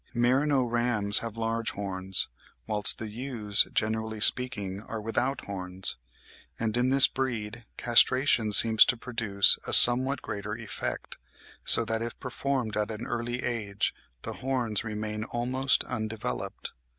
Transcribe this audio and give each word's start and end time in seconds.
Merino 0.15 0.63
rams 0.63 1.19
have 1.19 1.37
large 1.37 1.69
horns, 1.73 2.27
whilst 2.65 2.97
the 2.97 3.07
ewes 3.07 3.67
"generally 3.71 4.19
speaking 4.19 4.81
are 4.81 4.99
without 4.99 5.45
horns"; 5.45 5.95
and 6.59 6.75
in 6.75 6.89
this 6.89 7.05
breed 7.05 7.65
castration 7.77 8.51
seems 8.51 8.83
to 8.85 8.97
produce 8.97 9.59
a 9.67 9.73
somewhat 9.73 10.23
greater 10.23 10.55
effect, 10.55 11.19
so 11.63 11.85
that 11.85 12.01
if 12.01 12.19
performed 12.19 12.75
at 12.75 12.89
an 12.89 13.05
early 13.05 13.43
age 13.43 13.93
the 14.23 14.33
horns 14.33 14.83
"remain 14.83 15.23
almost 15.23 15.83
undeveloped." 15.83 16.73